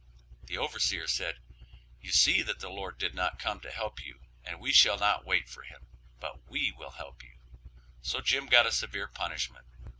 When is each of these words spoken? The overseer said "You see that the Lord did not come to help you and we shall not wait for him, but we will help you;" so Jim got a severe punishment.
The 0.45 0.57
overseer 0.57 1.05
said 1.05 1.39
"You 2.01 2.11
see 2.11 2.41
that 2.41 2.59
the 2.59 2.71
Lord 2.71 2.97
did 2.97 3.13
not 3.13 3.37
come 3.37 3.59
to 3.59 3.69
help 3.69 4.03
you 4.03 4.19
and 4.43 4.59
we 4.59 4.71
shall 4.73 4.97
not 4.97 5.25
wait 5.27 5.47
for 5.47 5.61
him, 5.61 5.85
but 6.19 6.49
we 6.49 6.71
will 6.71 6.89
help 6.89 7.21
you;" 7.21 7.37
so 8.01 8.19
Jim 8.19 8.47
got 8.47 8.65
a 8.65 8.71
severe 8.71 9.07
punishment. 9.07 9.67